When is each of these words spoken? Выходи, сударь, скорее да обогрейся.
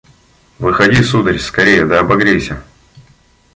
Выходи, 0.57 1.03
сударь, 1.03 1.37
скорее 1.37 1.85
да 1.85 1.99
обогрейся. 1.99 2.63